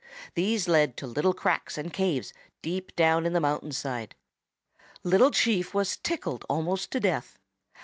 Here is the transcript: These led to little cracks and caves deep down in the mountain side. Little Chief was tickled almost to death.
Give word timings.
These 0.33 0.67
led 0.67 0.97
to 0.97 1.05
little 1.05 1.31
cracks 1.35 1.77
and 1.77 1.93
caves 1.93 2.33
deep 2.63 2.95
down 2.95 3.27
in 3.27 3.33
the 3.33 3.39
mountain 3.39 3.71
side. 3.71 4.15
Little 5.03 5.29
Chief 5.29 5.75
was 5.75 5.97
tickled 5.97 6.43
almost 6.49 6.89
to 6.93 6.99
death. 6.99 7.37